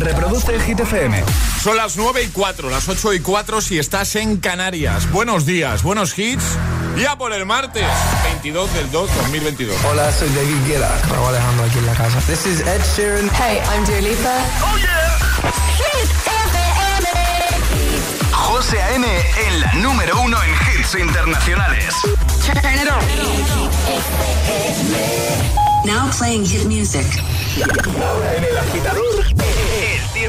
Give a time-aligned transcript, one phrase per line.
[0.00, 1.22] Reproduce el Hit FM.
[1.62, 5.10] Son las 9 y 4, las 8 y 4 si estás en Canarias.
[5.12, 6.42] Buenos días, buenos hits.
[6.96, 7.84] Ya por el martes,
[8.24, 9.76] 22 del 2 2022.
[9.90, 10.90] Hola, soy David Guetta.
[11.10, 12.18] Raúl Alejandro aquí en la casa.
[12.20, 13.28] This is Ed Sheeran.
[13.30, 14.38] Hey, I'm Dua Lipa.
[14.62, 15.18] Oh yeah.
[15.76, 16.10] Hit
[16.48, 17.06] FM.
[18.32, 19.06] José A.M.
[19.06, 21.94] en la número uno en hits internacionales.
[22.46, 23.04] Turn it on.
[25.84, 27.06] Now playing hit music.
[27.62, 29.19] Ahora en el agitador,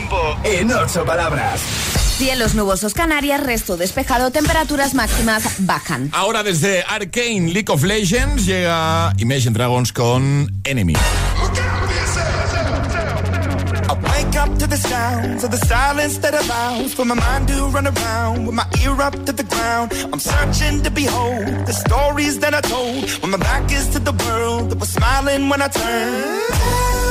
[0.01, 1.61] tiempo en ocho palabras.
[2.17, 6.09] Cielos nubosos Canarias, resto despejado, temperaturas máximas bajan.
[6.13, 10.93] Ahora desde Arcane League of Legends llega Imagine Dragons con Enemy.
[10.93, 10.97] I
[13.93, 17.87] wake up to the sounds of the silence that allows for my mind to run
[17.87, 19.91] around with my ear up to the ground.
[20.11, 24.13] I'm searching to behold the stories that I told when my back is to the
[24.25, 27.10] world that was smiling when I turned.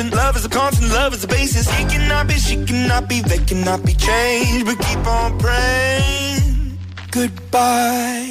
[0.00, 0.18] Love is.
[0.18, 0.92] Love is a constant.
[0.92, 1.70] Love is a basis.
[1.70, 4.64] He cannot be, she cannot be, they cannot be changed.
[4.64, 6.78] But keep on praying.
[7.10, 8.29] Goodbye.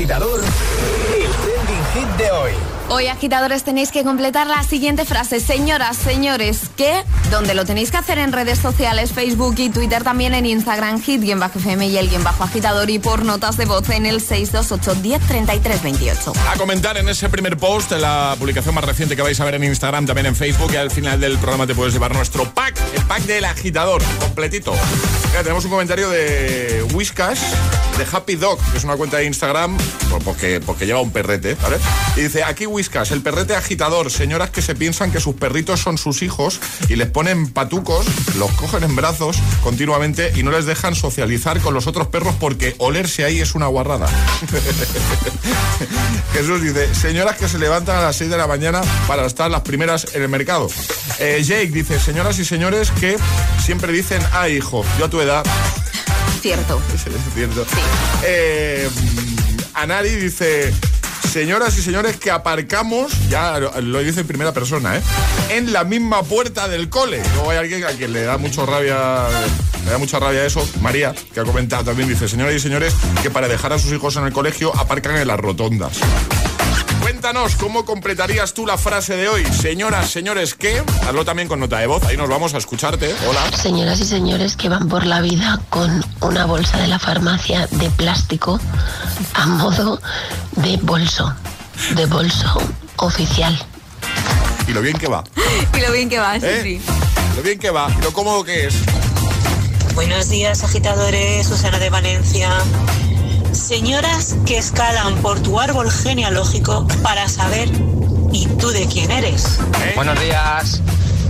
[0.00, 2.52] Agitador, el trending hit de hoy.
[2.88, 5.40] Hoy, agitadores, tenéis que completar la siguiente frase.
[5.40, 7.04] Señoras, señores, ¿qué?
[7.30, 11.86] Donde lo tenéis que hacer en redes sociales, Facebook y Twitter, también en Instagram, hit-fm
[11.86, 15.82] y el guion bajo agitador y por notas de voz en el 628 10 33
[15.82, 16.32] 28.
[16.50, 19.56] A comentar en ese primer post, en la publicación más reciente que vais a ver
[19.56, 22.74] en Instagram, también en Facebook, y al final del programa te puedes llevar nuestro pack,
[22.94, 24.72] el pack del agitador, completito.
[25.32, 27.40] Tenemos un comentario de Whiskas,
[27.96, 29.74] de Happy Dog, que es una cuenta de Instagram,
[30.10, 31.78] pues porque, porque lleva un perrete, ¿vale?
[32.16, 35.96] Y dice, aquí Whiskas, el perrete agitador, señoras que se piensan que sus perritos son
[35.96, 36.60] sus hijos
[36.90, 38.04] y les ponen patucos,
[38.36, 42.74] los cogen en brazos continuamente y no les dejan socializar con los otros perros porque
[42.76, 44.08] olerse ahí es una guarrada.
[46.34, 49.62] Jesús dice, señoras que se levantan a las 6 de la mañana para estar las
[49.62, 50.68] primeras en el mercado.
[51.18, 53.16] Eh, Jake dice, señoras y señores que
[53.64, 55.44] siempre dicen, ah, hijo, yo a tu edad...
[56.40, 56.80] Cierto.
[56.94, 57.66] Es cierto.
[58.24, 58.88] Eh,
[59.74, 60.72] Anari dice,
[61.30, 65.02] señoras y señores que aparcamos, ya lo, dice en primera persona, ¿eh?
[65.50, 67.22] en la misma puerta del cole.
[67.34, 69.28] Luego hay alguien a quien le da mucho rabia,
[69.84, 73.30] le da mucha rabia eso, María, que ha comentado también, dice, señoras y señores, que
[73.30, 75.98] para dejar a sus hijos en el colegio aparcan en las rotondas.
[77.10, 79.44] Cuéntanos cómo completarías tú la frase de hoy.
[79.44, 80.80] Señoras, señores, ¿qué?
[81.04, 82.04] Hazlo también con nota de voz.
[82.04, 83.12] Ahí nos vamos a escucharte.
[83.28, 83.50] Hola.
[83.50, 87.90] Señoras y señores que van por la vida con una bolsa de la farmacia de
[87.90, 88.60] plástico
[89.34, 90.00] a modo
[90.52, 91.34] de bolso.
[91.96, 92.62] de bolso
[92.98, 93.60] oficial.
[94.68, 95.24] Y lo bien que va.
[95.76, 96.62] Y lo bien que va, sí, ¿eh?
[96.62, 96.80] sí.
[97.34, 98.74] Lo bien que va, y lo cómodo que es.
[99.96, 101.44] Buenos días, agitadores.
[101.44, 102.50] Susana de Valencia.
[103.52, 107.68] Señoras que escalan por tu árbol genealógico para saber
[108.32, 109.58] ¿y tú de quién eres?
[109.84, 109.92] ¿eh?
[109.96, 110.80] Buenos días.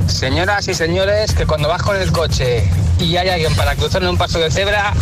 [0.06, 2.68] Señoras y señores, que cuando vas con el coche
[2.98, 4.92] y hay alguien para cruzar en un paso de cebra,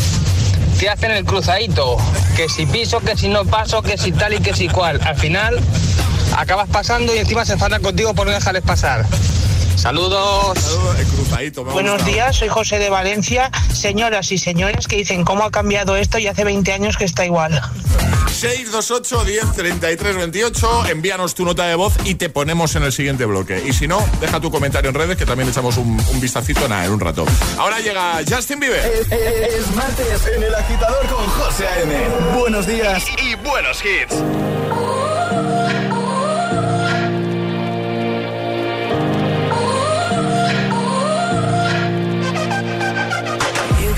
[0.78, 1.96] te hacen el cruzadito.
[2.36, 5.00] Que si piso, que si no paso, que si tal y que si cual.
[5.04, 5.58] Al final,
[6.36, 9.04] acabas pasando y encima se enfadan contigo por no dejarles pasar.
[9.78, 10.58] Saludos.
[10.58, 11.64] Saludos, el cruzadito.
[11.64, 13.50] Buenos días, soy José de Valencia.
[13.72, 17.24] Señoras y señores que dicen cómo ha cambiado esto y hace 20 años que está
[17.24, 17.62] igual.
[18.28, 20.86] 628 10 33 28.
[20.88, 23.62] Envíanos tu nota de voz y te ponemos en el siguiente bloque.
[23.66, 26.84] Y si no, deja tu comentario en redes que también echamos un, un vistacito nada,
[26.84, 27.24] en un rato.
[27.56, 28.84] Ahora llega Justin Bieber.
[28.84, 31.94] Es, es- es martes en el agitador con José A.M.
[32.38, 34.14] Buenos días y, y buenos hits.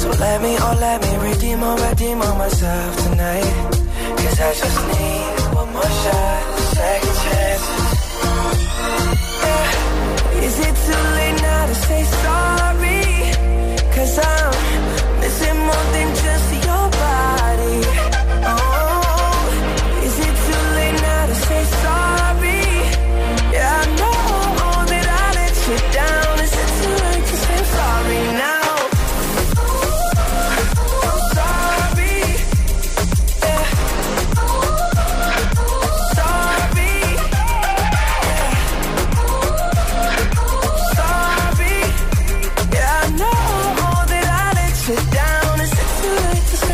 [0.00, 3.44] So let me, oh let me redeem or redeem on myself tonight
[4.16, 8.00] Cause I just need one more shot, second chances
[9.44, 10.46] yeah.
[10.46, 13.04] Is it too late now to say sorry?
[13.94, 16.59] Cause I'm missing more than just your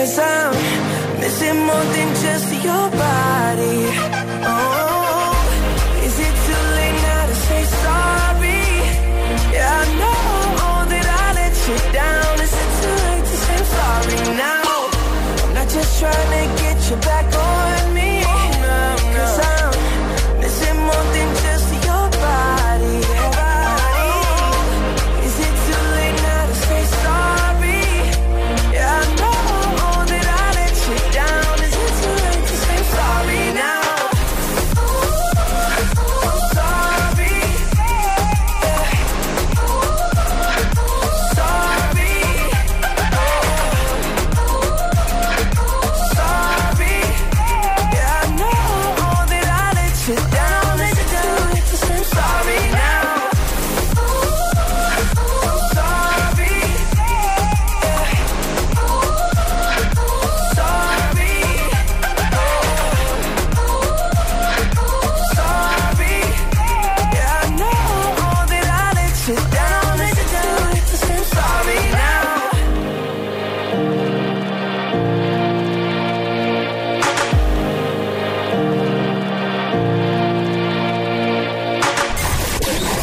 [0.00, 0.54] Cause I'm
[1.20, 3.80] missing more than just your body.
[4.48, 5.36] Oh,
[6.06, 8.64] is it too late now to say sorry?
[9.52, 12.32] Yeah, I know that I let you down.
[12.40, 14.88] Is it too late to say sorry now?
[15.44, 17.99] I'm not just trying to get you back on me.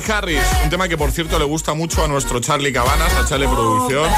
[0.00, 0.42] Calvin Harris.
[0.64, 4.08] Un tema que, por cierto, le gusta mucho a nuestro Charlie Cabanas, a Charlie Producción.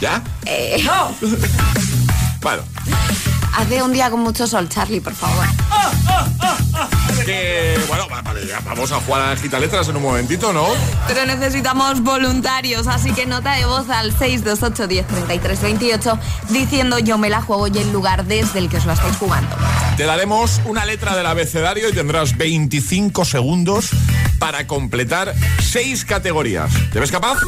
[0.00, 0.22] ¿Ya?
[0.46, 1.14] Eh, No.
[2.40, 2.62] bueno,
[3.54, 5.46] hace un día con mucho sol, Charlie, por favor.
[7.26, 10.66] Que, bueno, va- vale, ya vamos a jugar a las letras en un momentito, ¿no?
[11.08, 16.18] Pero necesitamos voluntarios, así que nota de voz al 628 10 33 28
[16.50, 19.54] diciendo yo me la juego y el lugar desde el que os la estáis jugando.
[19.96, 23.90] Te daremos una letra del abecedario y tendrás 25 segundos
[24.38, 26.70] para completar seis categorías.
[26.92, 27.38] ¿Te ves capaz?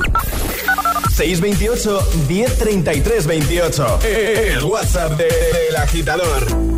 [1.14, 4.00] 628 1033 28.
[4.02, 6.77] El WhatsApp de- del agitador.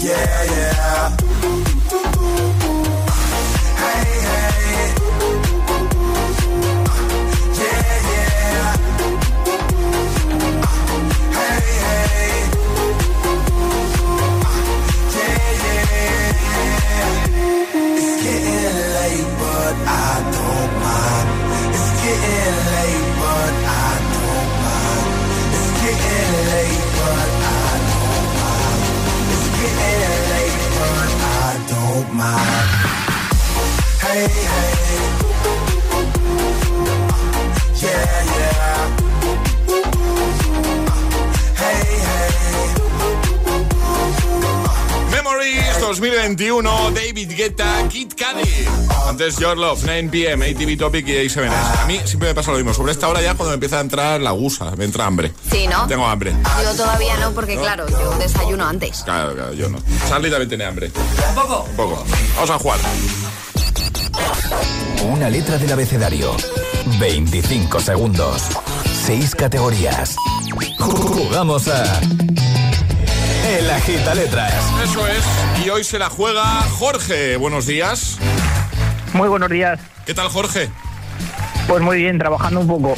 [0.00, 1.67] Yeah, yeah.
[32.20, 32.26] Hey,
[34.26, 35.17] hey.
[45.88, 48.68] 2021, David Guetta, Kid Cudi.
[49.08, 51.50] Antes Your Love, 9 pm, ATV Topic y A7S.
[51.50, 52.74] A mí siempre me pasa lo mismo.
[52.74, 55.32] Sobre esta hora ya cuando me empieza a entrar la gusa, me entra hambre.
[55.50, 55.86] Sí, ¿no?
[55.86, 56.34] Tengo hambre.
[56.62, 59.02] Yo todavía no, porque claro, yo desayuno antes.
[59.02, 59.78] Claro, claro, yo no.
[60.10, 60.92] Charlie también tiene hambre.
[61.28, 61.66] Un poco.
[61.70, 62.04] Un poco.
[62.34, 62.80] Vamos a jugar.
[65.04, 66.36] Una letra del abecedario.
[67.00, 68.42] 25 segundos.
[69.06, 70.16] 6 categorías.
[70.78, 72.00] Jugamos a.
[73.56, 74.52] El Agita Letras.
[74.84, 75.47] Eso es.
[75.64, 76.44] Y hoy se la juega
[76.78, 77.36] Jorge.
[77.36, 78.18] Buenos días.
[79.12, 79.80] Muy buenos días.
[80.06, 80.70] ¿Qué tal, Jorge?
[81.66, 82.94] Pues muy bien, trabajando un poco.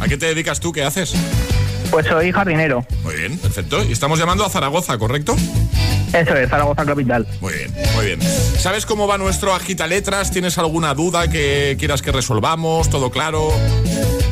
[0.00, 0.72] ¿A qué te dedicas tú?
[0.72, 1.14] ¿Qué haces?
[1.90, 2.84] Pues soy jardinero.
[3.02, 3.84] Muy bien, perfecto.
[3.84, 5.36] Y estamos llamando a Zaragoza, ¿correcto?
[6.12, 7.26] Eso es, Zaragoza Capital.
[7.40, 8.20] Muy bien, muy bien.
[8.22, 10.30] ¿Sabes cómo va nuestro agita letras?
[10.30, 12.90] ¿Tienes alguna duda que quieras que resolvamos?
[12.90, 13.52] ¿Todo claro?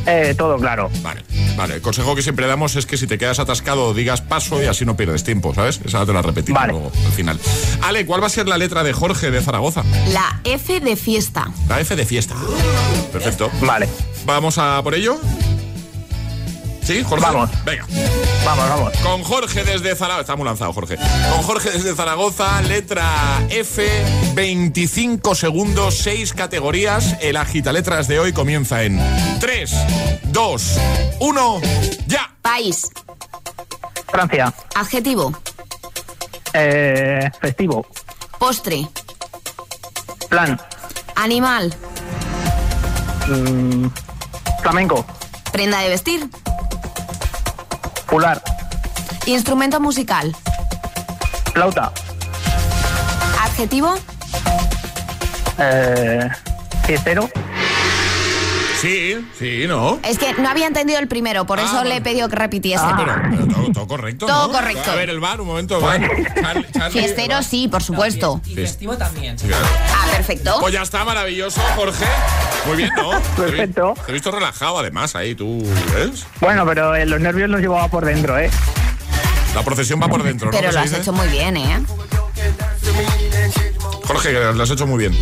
[0.06, 0.90] Eh, todo claro.
[1.02, 1.22] Vale,
[1.56, 1.74] vale.
[1.74, 4.84] El consejo que siempre damos es que si te quedas atascado digas paso y así
[4.84, 5.80] no pierdes tiempo, ¿sabes?
[5.84, 6.72] Esa te la repetimos Vale.
[6.72, 7.38] luego al final.
[7.82, 9.82] Ale, ¿cuál va a ser la letra de Jorge de Zaragoza?
[10.12, 11.48] La F de fiesta.
[11.68, 12.34] La F de fiesta.
[13.12, 13.50] Perfecto.
[13.60, 13.88] Vale.
[14.24, 15.20] ¿Vamos a por ello?
[16.88, 17.22] ¿Sí, Jorge?
[17.22, 17.50] Vamos.
[17.66, 17.84] Venga.
[18.46, 18.96] Vamos, vamos.
[19.02, 20.22] Con Jorge desde Zaragoza.
[20.22, 20.96] Está muy lanzado, Jorge.
[20.96, 23.86] Con Jorge desde Zaragoza, letra F,
[24.32, 27.18] 25 segundos, 6 categorías.
[27.20, 28.98] El agita letras de hoy comienza en
[29.38, 29.70] 3,
[30.32, 30.80] 2,
[31.20, 31.60] 1,
[32.06, 32.34] ya.
[32.40, 32.88] País.
[34.10, 34.54] Francia.
[34.74, 35.38] Adjetivo.
[36.54, 37.86] Eh, festivo.
[38.38, 38.88] Postre.
[40.30, 40.58] Plan.
[41.16, 41.74] Animal.
[43.26, 43.88] Mm,
[44.62, 45.04] flamenco.
[45.52, 46.30] Prenda de vestir.
[48.08, 48.42] Pular.
[49.26, 50.34] Instrumento musical.
[51.52, 51.92] Flauta.
[53.44, 53.96] Adjetivo.
[55.58, 56.28] Eh,
[56.86, 57.28] fiestero.
[58.80, 59.98] Sí, sí, ¿no?
[60.04, 62.78] Es que no había entendido el primero, por eso le he pedido que repitiese.
[62.86, 64.26] Ah, pero, pero todo, todo correcto.
[64.26, 64.52] Todo ¿no?
[64.52, 64.90] correcto.
[64.90, 66.00] A ver, el bar, un momento, bar.
[66.00, 67.44] Charlie- Charlie, Fiestero bar.
[67.44, 68.40] sí, por supuesto.
[68.46, 69.36] Y festivo también.
[69.36, 69.48] Sí.
[69.52, 70.58] Ah, perfecto.
[70.60, 72.04] Pues ya está, maravilloso, Jorge.
[72.66, 73.10] Muy bien, ¿no?
[73.36, 73.94] Perfecto.
[74.06, 75.60] Te he visto relajado, además, ahí, tú,
[75.94, 76.24] ¿ves?
[76.40, 78.48] Bueno, pero eh, los nervios los llevaba por dentro, ¿eh?
[79.54, 80.52] La procesión va por dentro, ¿no?
[80.52, 81.00] Pero ¿Qué lo has dice?
[81.00, 81.82] hecho muy bien, ¿eh?
[84.04, 85.18] Jorge, que lo has hecho muy bien.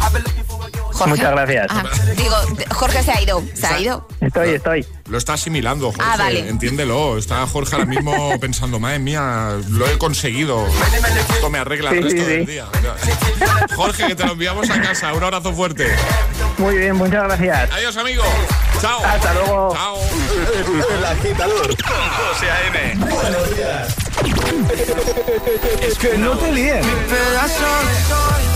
[0.96, 1.10] Jorge.
[1.10, 1.66] Muchas gracias.
[1.70, 1.84] Ah,
[2.16, 2.36] digo,
[2.74, 3.42] Jorge se ha ido.
[3.54, 4.08] Se ha ido.
[4.20, 4.86] Estoy, estoy.
[5.08, 6.02] Lo está asimilando, Jorge.
[6.04, 6.48] Ah, vale.
[6.48, 7.16] Entiéndelo.
[7.18, 10.66] Está Jorge ahora mismo pensando, madre mía, lo he conseguido.
[11.34, 12.52] Esto me arregla el Sí, resto sí, del sí.
[12.52, 12.66] día.
[13.76, 15.12] Jorge, que te lo enviamos a casa.
[15.12, 15.88] Un abrazo fuerte.
[16.58, 17.70] Muy bien, muchas gracias.
[17.72, 18.24] Adiós, amigo.
[18.80, 19.04] Chao.
[19.04, 19.74] Hasta luego.
[19.74, 19.98] Chao.
[20.98, 22.94] El agitador con José A.M.
[23.06, 23.94] Buenos días.
[25.82, 26.80] Es que no te líen.
[26.82, 28.55] pedazo de sol,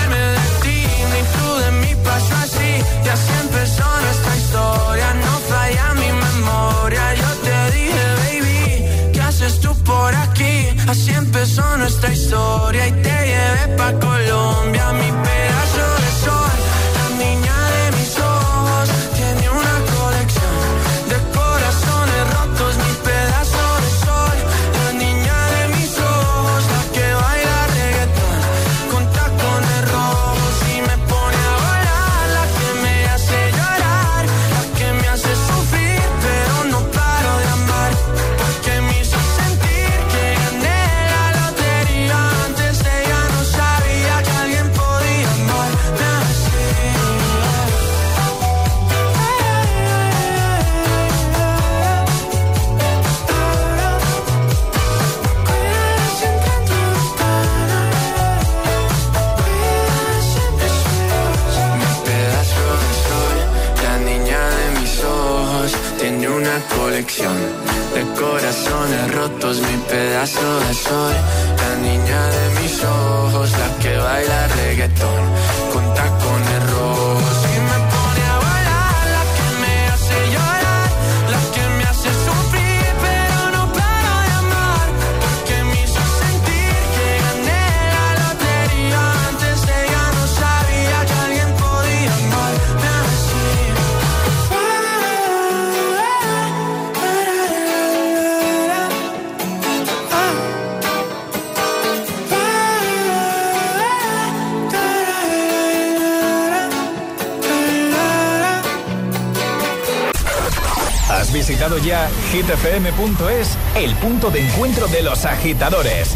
[112.31, 116.15] hitfm.es, el punto de encuentro de los agitadores?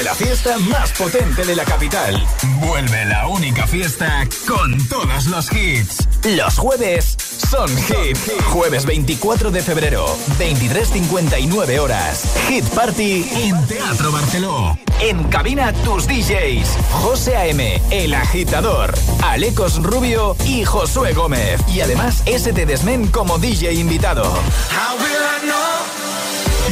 [0.00, 2.26] Vuelve la fiesta más potente de la capital.
[2.60, 6.08] Vuelve la única fiesta con todos los hits.
[6.24, 8.16] Los jueves son hit.
[8.44, 10.06] Jueves 24 de febrero,
[10.38, 12.32] 23.59 horas.
[12.48, 14.78] Hit Party en Teatro Barceló.
[15.02, 16.78] En cabina tus DJs.
[16.92, 21.60] José A.M., El Agitador, Alecos Rubio y Josué Gómez.
[21.68, 24.24] Y además ST Desmen como DJ invitado.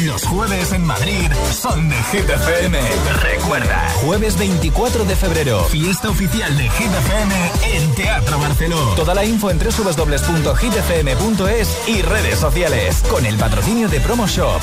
[0.07, 2.79] Los jueves en Madrid son de Hit FM.
[3.23, 7.35] Recuerda, jueves 24 de febrero, fiesta oficial de Hit FM
[7.75, 8.79] en Teatro Barceló.
[8.95, 10.19] Toda la info en www.hitfm.es
[11.89, 14.61] y redes sociales con el patrocinio de Promo Shop.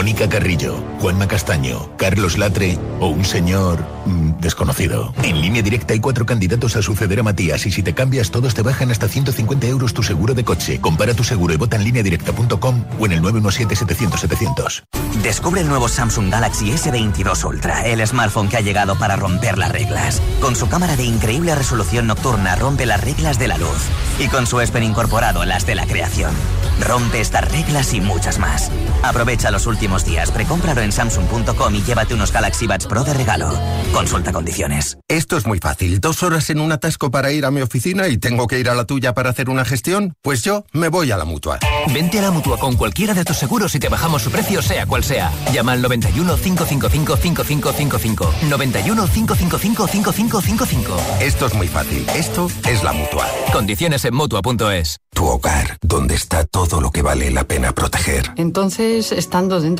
[0.00, 5.12] Mónica Carrillo, Juanma Castaño, Carlos Latre o un señor mm, desconocido.
[5.22, 8.54] En línea directa hay cuatro candidatos a suceder a Matías y si te cambias todos
[8.54, 10.80] te bajan hasta 150 euros tu seguro de coche.
[10.80, 14.84] Compara tu seguro y vota en línea directa.com o en el 917-700-700.
[15.22, 19.70] Descubre el nuevo Samsung Galaxy S22 Ultra, el smartphone que ha llegado para romper las
[19.70, 20.22] reglas.
[20.40, 23.86] Con su cámara de increíble resolución nocturna rompe las reglas de la luz
[24.18, 26.34] y con su ESPEN incorporado las de la creación.
[26.80, 28.70] Rompe estas reglas y muchas más.
[29.02, 33.50] Aprovecha los últimos días, precómpralo en samsung.com y llévate unos Galaxy Buds Pro de regalo.
[33.92, 34.98] Consulta condiciones.
[35.08, 36.00] Esto es muy fácil.
[36.00, 38.74] Dos horas en un atasco para ir a mi oficina y tengo que ir a
[38.74, 40.14] la tuya para hacer una gestión.
[40.22, 41.58] Pues yo me voy a la mutua.
[41.92, 44.86] Vente a la mutua con cualquiera de tus seguros y te bajamos su precio, sea
[44.86, 45.32] cual sea.
[45.52, 48.34] Llama al 91 555 5555.
[48.48, 50.96] 91 555 5555.
[51.20, 52.06] Esto es muy fácil.
[52.14, 53.26] Esto es la mutua.
[53.52, 54.98] Condiciones en mutua.es.
[55.12, 58.30] Tu hogar, donde está todo lo que vale la pena proteger.
[58.36, 59.79] Entonces, estando dentro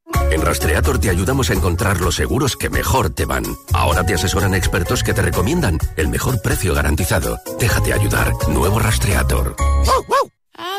[0.31, 3.43] En Rastreator te ayudamos a encontrar los seguros que mejor te van.
[3.73, 7.37] Ahora te asesoran expertos que te recomiendan el mejor precio garantizado.
[7.59, 8.31] Déjate ayudar.
[8.47, 9.55] Nuevo Rastreator.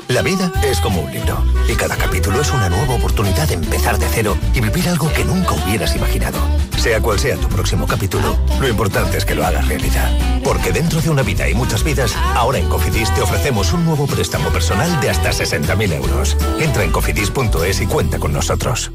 [0.08, 3.98] La vida es como un libro y cada capítulo es una nueva oportunidad de empezar
[3.98, 6.38] de cero y vivir algo que nunca hubieras imaginado.
[6.78, 10.10] Sea cual sea tu próximo capítulo, lo importante es que lo hagas realidad.
[10.42, 14.06] Porque dentro de una vida y muchas vidas, ahora en Cofidis te ofrecemos un nuevo
[14.06, 16.36] préstamo personal de hasta 60.000 euros.
[16.58, 18.90] Entra en cofidis.es y cuenta con nosotros.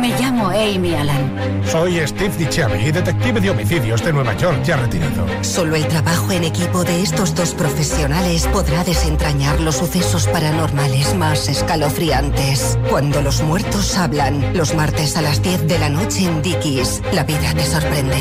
[0.00, 1.60] Me llamo Amy Allen.
[1.66, 5.26] Soy Steve DiChiavi, detective de homicidios de Nueva York, ya retirado.
[5.42, 11.48] Solo el trabajo en equipo de estos dos profesionales podrá desentrañar los sucesos paranormales más
[11.48, 12.78] escalofriantes.
[12.88, 17.24] Cuando los muertos hablan, los martes a las 10 de la noche en Dickies, la
[17.24, 18.18] vida te sorprende.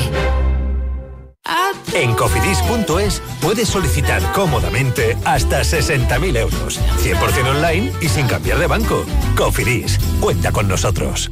[1.94, 9.06] En cofidis.es puedes solicitar cómodamente hasta 60.000 euros, 100% online y sin cambiar de banco.
[9.36, 11.32] Cofidis, cuenta con nosotros.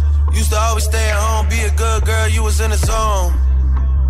[0.33, 2.27] Used to always stay at home, be a good girl.
[2.29, 3.33] You was in the zone.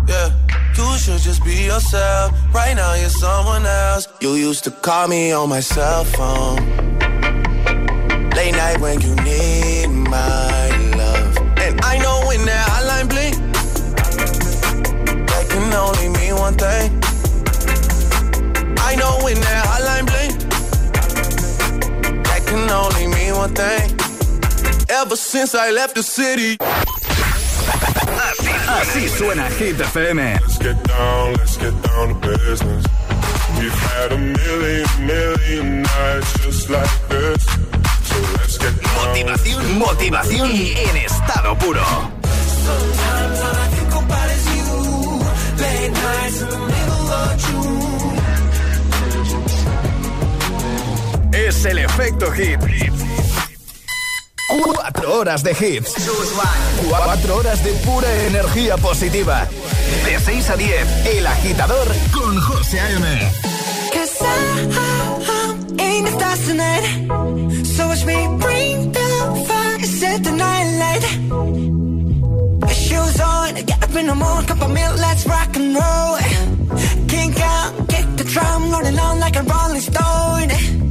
[0.08, 0.30] Yeah.
[0.76, 2.32] You should just be yourself.
[2.54, 4.08] Right now you're someone else.
[4.20, 6.56] You used to call me on my cell phone.
[8.30, 11.36] Late night when you need my love.
[11.58, 13.36] And I know when that hotline blink,
[15.26, 16.90] that can only mean one thing.
[18.80, 20.32] I know when that hotline blink,
[22.24, 24.01] that can only mean one thing.
[24.92, 26.58] Ever since I left the city.
[28.68, 30.18] Así suena Hit FM.
[30.38, 32.84] Let's get down, let's get down to business.
[33.58, 37.42] We've had a million, million nights just like this.
[38.04, 39.08] So let's get down.
[39.08, 41.82] Motivación, motivación en estado puro.
[41.82, 44.68] Sometimes all I think about is you.
[45.56, 47.72] Late nights in the middle of June.
[51.32, 52.60] Es el efecto hit.
[54.60, 55.94] Cuatro horas de hits.
[56.88, 59.48] Cuatro horas de pura energía positiva.
[60.04, 63.32] De 6 a 10, El Agitador con José A.M.
[63.92, 64.18] Cause
[66.04, 66.84] the stars tonight.
[67.64, 71.04] So watch me bring the fire, set the night light.
[72.72, 76.18] Shoes on, get up in the morning, cup of milk, let's rock and roll.
[77.08, 80.81] Kink out, kick the drum, rolling on like a rolling stone.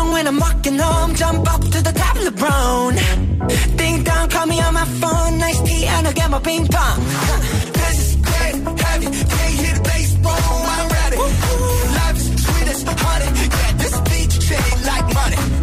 [0.00, 2.94] Song when I'm walking home, jump up to the top of the brown.
[3.76, 6.98] Ding dong, call me on my phone, nice tea, and I'll get my ping pong.
[7.80, 11.18] This is great, heavy, can't hear the bass, boom, I'm ready.
[11.98, 15.59] Life is sweet as honey, yeah, this beat chain like money.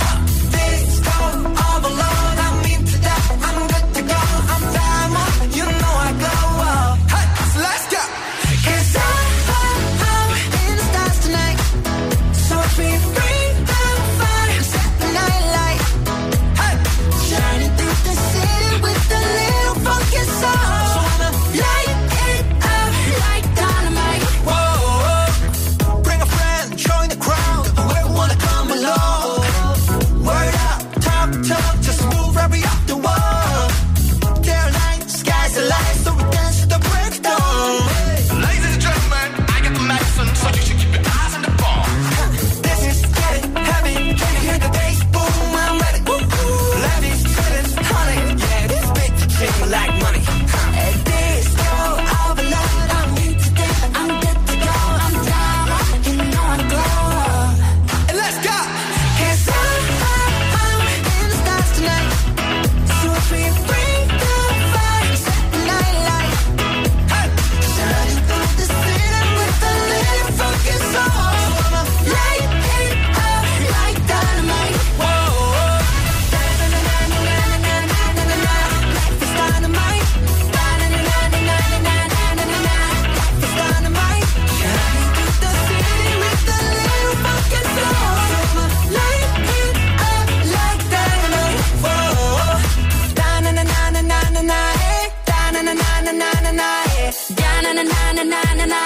[97.62, 98.80] na na na na na na na.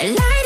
[0.00, 0.45] Hey.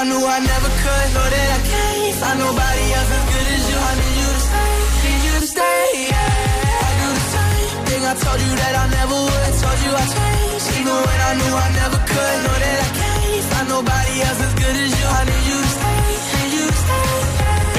[0.00, 1.08] I knew I never could.
[1.12, 3.76] Know that I can't find nobody else as good as you.
[3.76, 4.72] I need you to stay,
[5.04, 5.84] need you to stay.
[6.08, 6.88] Yeah.
[6.88, 9.52] I do the same thing I told you that I never would.
[9.60, 12.36] Told you I changed, even when I knew I never could.
[12.48, 15.04] Know that I can't find nobody else as good as you.
[15.04, 15.69] I need you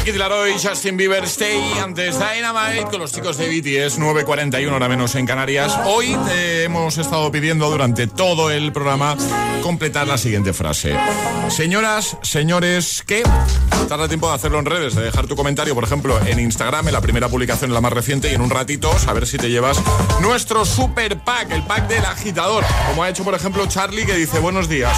[0.04, 5.14] Nicky Laroi, Justin Bieber, Stay, antes Dynamite con los chicos de BTS, 9.41 hora menos
[5.14, 5.78] en Canarias.
[5.86, 9.16] Hoy te hemos estado pidiendo durante todo el programa
[9.62, 10.96] completar la siguiente frase.
[11.50, 13.22] Señoras, señores, ¿qué?
[13.88, 16.94] Tarda tiempo de hacerlo en redes, de dejar tu comentario, por ejemplo, en Instagram, en
[16.94, 19.82] la primera publicación, la más reciente, y en un ratito, saber si te llevas
[20.22, 22.64] nuestro super pack, el pack del agitador.
[22.88, 24.98] Como ha hecho, por ejemplo, Charlie, que dice, buenos días.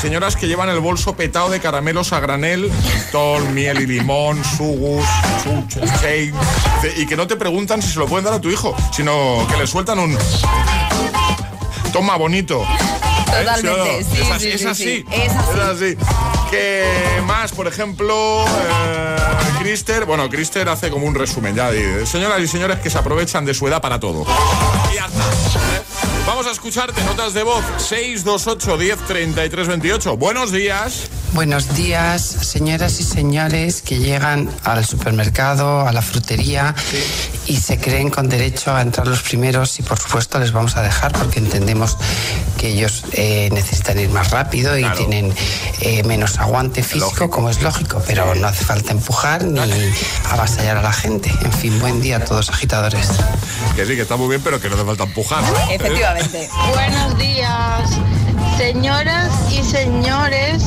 [0.00, 5.04] Señoras que llevan el bolso petado de caramelos a granel, mentol, miel y limón, sugus,
[6.96, 9.56] y que no te preguntan si se lo pueden dar a tu hijo, sino que
[9.56, 10.16] le sueltan un...
[11.92, 12.62] Toma, bonito.
[12.62, 13.44] ¿Eh?
[13.44, 15.06] Totalmente, es así, sí, es sí, así.
[15.10, 15.54] es así.
[15.54, 15.96] Es así.
[16.50, 16.84] Que
[17.26, 19.16] más, por ejemplo, eh,
[19.60, 23.44] Crister, bueno, Crister hace como un resumen ya de señoras y señores que se aprovechan
[23.44, 24.26] de su edad para todo.
[26.32, 30.16] Vamos a escucharte, notas de voz 628 10 33 28.
[30.16, 31.10] Buenos días.
[31.34, 36.74] Buenos días, señoras y señores que llegan al supermercado, a la frutería
[37.46, 40.82] y se creen con derecho a entrar los primeros y por supuesto les vamos a
[40.82, 41.96] dejar porque entendemos
[42.58, 45.32] que ellos eh, necesitan ir más rápido y tienen
[45.80, 49.60] eh, menos aguante físico, como es lógico, pero no hace falta empujar ni
[50.30, 51.30] avasallar a la gente.
[51.42, 53.08] En fin, buen día a todos agitadores.
[53.74, 55.42] Que sí, que está muy bien, pero que no hace falta empujar.
[55.70, 56.21] Efectivamente.
[56.22, 57.98] Buenos días,
[58.56, 60.62] señoras y señores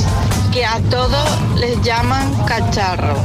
[0.51, 3.16] que a todos les llaman cacharro.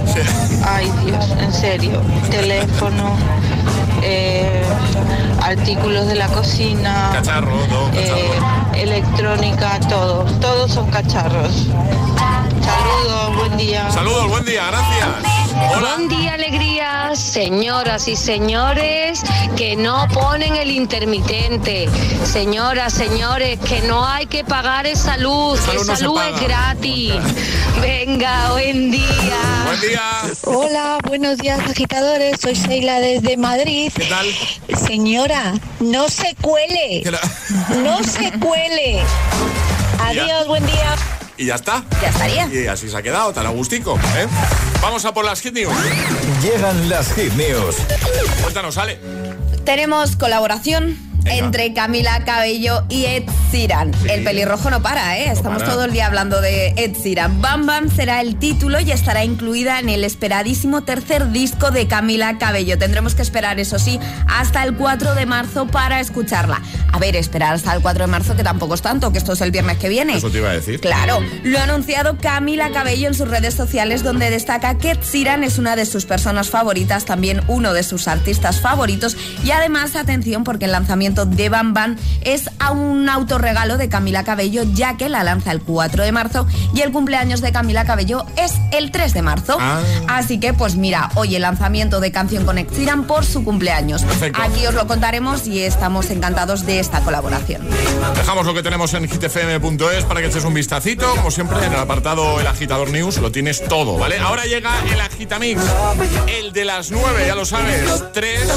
[0.64, 2.00] Ay Dios, en serio.
[2.30, 3.16] Teléfono,
[4.02, 4.62] eh,
[5.42, 7.58] artículos de la cocina, Cacharro,
[7.94, 8.30] eh,
[8.74, 10.22] electrónica, todo.
[10.40, 11.66] Todos son cacharros.
[12.62, 13.90] Saludos, buen día.
[13.90, 15.80] Saludos, buen día, gracias.
[15.80, 19.22] Buen día, alegrías, señoras y señores
[19.56, 21.88] que no ponen el intermitente.
[22.24, 27.14] Señoras, señores, que no hay que pagar esa luz, Esa luz no es gratis.
[27.80, 29.64] Venga, buen día.
[29.66, 30.02] Buen día.
[30.44, 33.92] Hola, buenos días agitadores, soy Sheila desde Madrid.
[33.94, 34.26] ¿Qué tal?
[34.86, 37.02] Señora, no se cuele.
[37.82, 39.02] No se cuele.
[40.00, 40.96] Adiós, buen día.
[41.40, 41.82] Y ya está.
[42.02, 42.46] Ya estaría.
[42.52, 43.98] Y así se ha quedado, tan agustico.
[44.14, 44.26] ¿eh?
[44.82, 45.72] Vamos a por las hit news.
[46.42, 47.76] Llegan las hit news.
[48.42, 49.00] Cuéntanos, Ale.
[49.64, 53.92] Tenemos colaboración entre Camila Cabello y Ed Sheeran.
[54.08, 55.30] El pelirrojo no para, ¿eh?
[55.30, 57.40] Estamos todo el día hablando de Ed Sheeran.
[57.40, 62.38] Bam Bam será el título y estará incluida en el esperadísimo tercer disco de Camila
[62.38, 62.78] Cabello.
[62.78, 63.98] Tendremos que esperar, eso sí,
[64.28, 66.62] hasta el 4 de marzo para escucharla.
[66.92, 69.40] A ver, esperar hasta el 4 de marzo, que tampoco es tanto, que esto es
[69.40, 70.16] el viernes que viene.
[70.16, 70.80] Eso te iba a decir.
[70.80, 75.44] Claro, lo ha anunciado Camila Cabello en sus redes sociales, donde destaca que Ed Sheeran
[75.44, 80.44] es una de sus personas favoritas, también uno de sus artistas favoritos y además, atención,
[80.44, 85.08] porque el lanzamiento de Bam Bam es a un autorregalo de Camila Cabello, ya que
[85.08, 89.12] la lanza el 4 de marzo y el cumpleaños de Camila Cabello es el 3
[89.14, 89.56] de marzo.
[89.60, 89.80] Ah.
[90.08, 94.02] Así que, pues mira, hoy el lanzamiento de Canción con Sheeran por su cumpleaños.
[94.02, 94.40] Perfecto.
[94.42, 97.66] Aquí os lo contaremos y estamos encantados de esta colaboración.
[98.14, 101.10] Dejamos lo que tenemos en hitfm.es para que eches un vistacito.
[101.16, 104.18] Como siempre, en el apartado El Agitador News lo tienes todo, ¿vale?
[104.18, 105.60] Ahora llega el Agitamix,
[106.26, 108.04] el de las 9, ya lo sabes.
[108.12, 108.48] Tres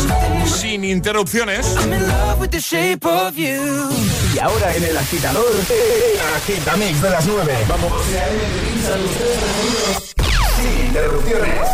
[0.46, 1.76] sin interrupciones.
[4.34, 7.58] Y ahora en el agitador, el agitamix de las 9.
[7.70, 7.92] Vamos.
[10.58, 11.68] Sin interrupciones.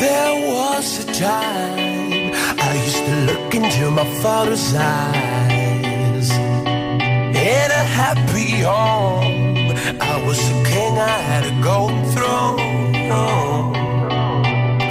[0.00, 6.30] There was a time I used to look into my father's eyes.
[6.30, 12.74] In a happy home, I was a king, I had a golden throne.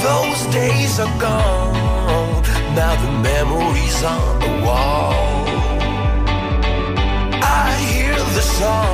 [0.04, 2.44] Those days are gone,
[2.76, 5.14] now the memories on the wall.
[7.42, 8.93] I hear the songs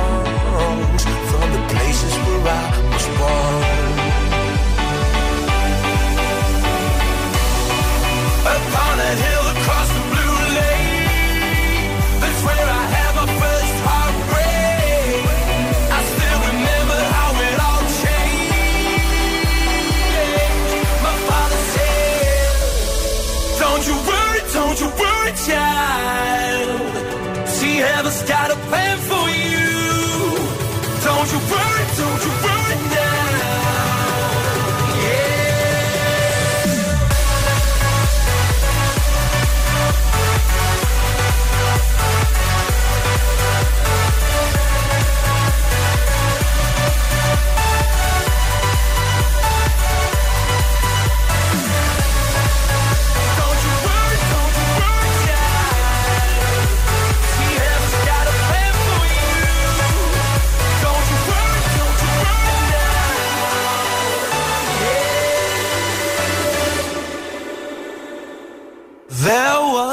[25.46, 26.80] child.
[27.48, 28.89] See, heaven's got a plan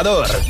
[0.00, 0.49] Agitador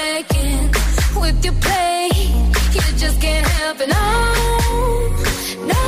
[1.21, 2.09] with your play.
[2.73, 3.87] You just can't help it.
[3.87, 4.07] No,
[5.71, 5.83] no,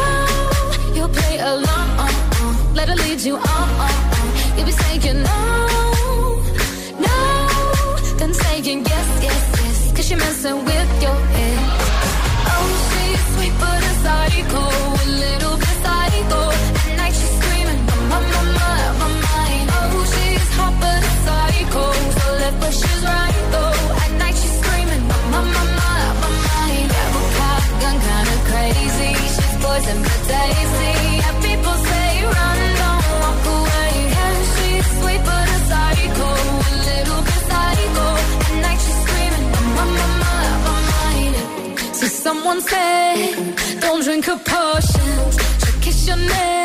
[0.95, 1.89] you'll play along.
[2.75, 3.67] Let lead you on.
[4.55, 5.52] You'll be saying no,
[42.33, 45.37] someone said, don't drink her potions.
[45.59, 46.62] She'll kiss your neck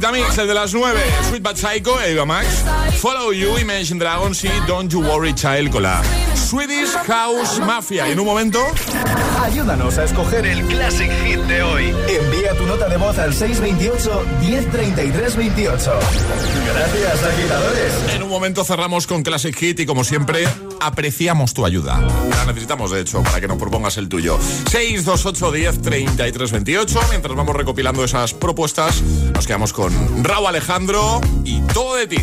[0.00, 0.14] run.
[0.38, 2.46] El de las 9, Sweet But Psycho, Eva Max,
[2.98, 6.02] Follow You, Imagine Dragons y Don't You Worry Child con la
[6.34, 8.08] Swedish House Mafia.
[8.08, 8.60] Y en un momento...
[9.42, 11.94] Ayúdanos a escoger el Classic Hit de hoy.
[12.08, 15.92] Envía tu nota de voz al 628 1033 28.
[16.74, 17.92] Gracias, agitadores.
[18.14, 20.46] En un momento cerramos con Classic Hit y como siempre
[20.82, 22.00] apreciamos tu ayuda.
[22.30, 24.38] La necesitamos de hecho para que nos propongas el tuyo.
[24.70, 27.00] 628 10 33 28.
[27.10, 32.16] Mientras vamos recopilando esas propuestas, nos quedamos con Raúl Alejandro y todo de ti.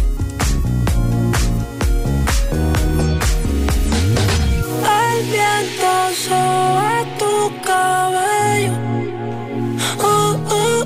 [4.84, 5.92] El viento
[6.28, 8.74] sobre tu cabello.
[9.98, 10.84] Uh, uh,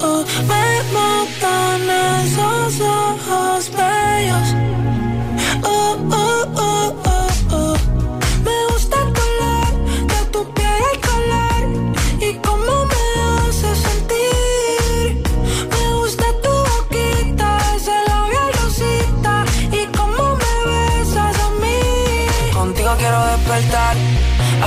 [0.00, 0.24] uh.
[0.48, 1.82] Me matan
[2.24, 4.01] esos ojos.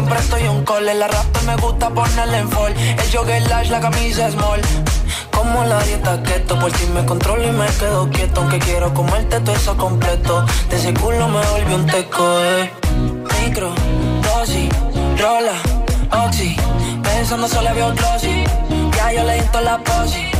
[0.00, 0.86] Siempre estoy un call.
[0.86, 2.74] La rap me gusta ponerle en fall.
[2.76, 4.60] El jogger lash, la camisa small.
[5.30, 8.40] Como la dieta keto, por ti me controlo y me quedo quieto.
[8.40, 10.44] Aunque quiero comerte todo eso completo.
[10.70, 12.70] De ese culo me volvió un teco, eh.
[13.42, 13.72] Micro,
[14.22, 14.70] dosis,
[15.18, 15.56] rola,
[16.26, 16.56] oxi.
[17.02, 18.44] Pensando solo veo glossy.
[18.96, 20.39] Ya yo le la posi.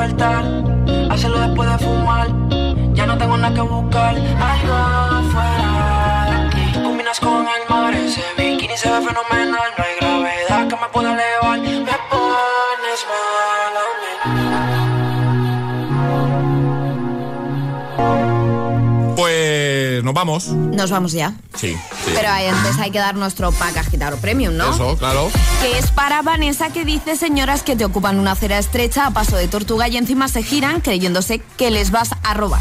[0.00, 0.44] despertar,
[1.10, 2.28] hacerlo después de fumar.
[2.94, 6.72] Ya no tengo nada que buscar, algo fuera de aquí.
[6.82, 9.70] Combinas con el mar, ese bikini se ve fenomenal.
[9.76, 14.10] No hay gravedad que me pueda elevar, me pones mal a mí.
[19.16, 20.48] Pues nos vamos.
[20.48, 21.34] Nos vamos ya.
[21.54, 21.76] Sí.
[22.10, 22.16] Sí.
[22.16, 24.74] Pero ahí antes hay que dar nuestro pack agitador premium, ¿no?
[24.74, 25.30] Eso, claro.
[25.62, 29.36] Que es para Vanessa que dice, señoras, que te ocupan una acera estrecha a paso
[29.36, 32.60] de tortuga y encima se giran creyéndose que les vas a robar.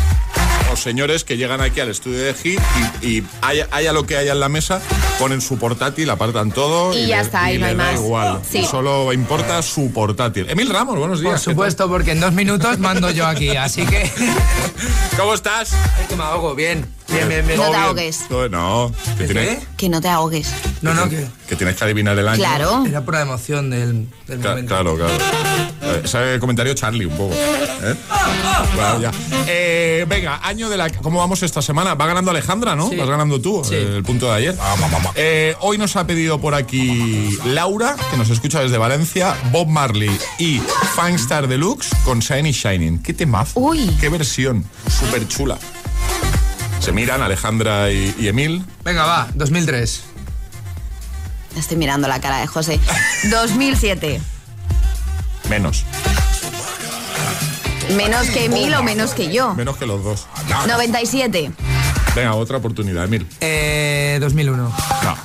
[0.70, 2.60] Los señores que llegan aquí al estudio de Hit
[3.02, 4.80] y, y haya, haya lo que haya en la mesa,
[5.18, 8.00] ponen su portátil, apartan todo Y ya le- está, y no les hay da más.
[8.00, 8.40] igual.
[8.48, 8.60] Sí.
[8.60, 10.48] Y Solo importa su portátil.
[10.48, 11.32] Emil Ramos, buenos días.
[11.32, 14.12] Por supuesto, porque en dos minutos mando yo aquí, así que.
[15.18, 15.74] ¿Cómo estás?
[15.98, 16.86] Ay, que me ahogo, bien.
[17.12, 17.60] Bien, bien, bien.
[17.60, 18.28] No te ahogues.
[18.28, 20.54] Todo- No, que tienes, Que no te ahogues.
[20.82, 21.26] No, no, que.
[21.48, 22.38] que tienes que adivinar el año.
[22.40, 22.86] Claro.
[22.86, 24.66] Era por la emoción del, momento.
[24.68, 25.14] Claro, claro.
[25.82, 27.34] Eh, Ese comentario Charlie un poco.
[27.34, 27.96] ¿eh?
[29.02, 29.12] Ya.
[29.48, 30.90] Eh, venga, año de la...
[30.90, 31.96] ¿Cómo vamos esta semana?
[31.96, 32.90] Va ganando Alejandra, ¿no?
[32.90, 32.96] Sí.
[32.96, 33.76] Vas ganando tú, Sí.
[33.76, 34.58] eh, el punto de ayer.
[35.16, 40.12] Eh, hoy nos ha pedido por aquí Laura, que nos escucha desde Valencia, Bob Marley
[40.38, 40.60] y
[40.96, 43.00] Fangstar Deluxe con Shiny Shining.
[43.02, 43.60] ¿Qué temazo?
[43.60, 43.96] Uy.
[44.00, 44.66] Qué versión.
[44.88, 45.58] Súper chula.
[46.80, 48.66] Se miran Alejandra y, y Emil.
[48.84, 50.04] Venga, va, 2003.
[51.58, 52.80] Estoy mirando la cara de José.
[53.30, 54.22] 2007.
[55.50, 55.84] Menos.
[57.96, 59.56] Menos que mil o menos que yo.
[59.56, 60.28] Menos que los dos.
[60.68, 61.52] 97.
[62.16, 63.28] Venga, otra oportunidad, Emil.
[63.42, 64.58] Eh, 2001.
[65.04, 65.18] No.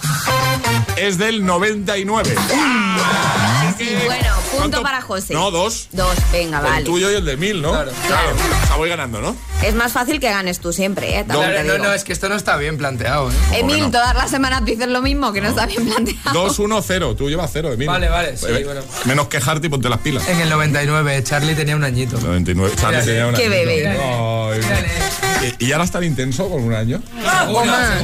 [0.96, 2.34] Es del 99.
[2.36, 4.82] Así que- Bueno, punto ¿cuánto?
[4.82, 5.34] para José.
[5.34, 5.88] No, dos.
[5.92, 6.84] Dos, venga, El vale.
[6.84, 7.70] tuyo y el de mil, ¿no?
[7.72, 7.90] Claro.
[7.90, 9.34] O sea, voy ganando, ¿no?
[9.62, 11.24] Es más fácil que ganes tú siempre, ¿eh?
[11.24, 11.84] También Claro, no, digo.
[11.86, 13.34] no, es que esto no está bien planteado, ¿eh?
[13.54, 16.32] Emil, todas las semanas dices lo mismo, que no, está bien planteado.
[16.32, 17.16] 2, 1, 0.
[17.16, 17.88] Tú llevas 0, Emil.
[17.88, 18.82] Vale, vale, sí, Eh, bueno.
[19.04, 20.28] Menos quejarte y ponte las pilas.
[20.28, 22.18] En el 99, Charlie tenía un añito.
[22.20, 22.74] 99.
[22.76, 23.12] Charlie Mírale.
[23.12, 23.88] tenía una- Qué bebé.
[23.88, 27.00] Ay, ¿Y y ahora es tan intenso con un año?
[27.48, 28.02] O más.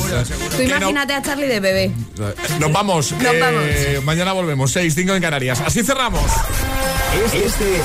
[0.57, 1.91] Tú no- imagínate a Charlie de bebé.
[2.59, 3.13] Nos vamos.
[3.13, 4.71] Nos Eh, Mañana volvemos.
[4.73, 5.61] 6, 5 en Canarias.
[5.65, 6.23] Así cerramos.
[7.33, 7.83] Este es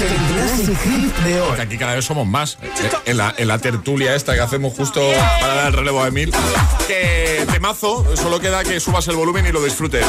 [0.00, 1.46] el Classic Hit de hoy.
[1.48, 2.58] Porque aquí cada vez somos más.
[2.62, 5.00] Eh, En la, en la tertulia esta que hacemos justo
[5.40, 6.32] para dar el relevo a Emil.
[6.88, 10.04] Que temazo, solo queda que subas el volumen y lo disfrutes.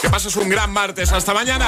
[0.00, 1.12] Que pases un gran martes.
[1.12, 1.66] Hasta mañana.